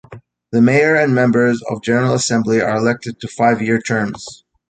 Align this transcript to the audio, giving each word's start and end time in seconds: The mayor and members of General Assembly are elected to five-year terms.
The 0.51 0.63
mayor 0.63 0.95
and 0.95 1.13
members 1.13 1.61
of 1.69 1.83
General 1.83 2.15
Assembly 2.15 2.59
are 2.59 2.75
elected 2.75 3.19
to 3.19 3.27
five-year 3.27 3.81
terms. 3.81 4.43